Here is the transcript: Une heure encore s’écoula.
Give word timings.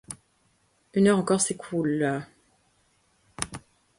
Une 0.95 1.09
heure 1.09 1.19
encore 1.19 1.41
s’écoula. 1.41 2.25